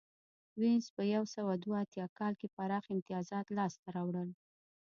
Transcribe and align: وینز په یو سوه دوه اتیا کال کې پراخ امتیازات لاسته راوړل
وینز 0.59 0.85
په 0.95 1.03
یو 1.15 1.23
سوه 1.35 1.53
دوه 1.63 1.77
اتیا 1.83 2.05
کال 2.19 2.33
کې 2.39 2.47
پراخ 2.55 2.85
امتیازات 2.95 3.47
لاسته 3.57 3.87
راوړل 3.95 4.29